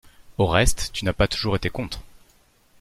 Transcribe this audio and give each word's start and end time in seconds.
Au 0.39 0.47
reste, 0.47 0.89
tu 0.93 1.05
n'as 1.05 1.13
pas 1.13 1.27
toujours 1.27 1.55
été 1.55 1.69
contre! 1.69 2.01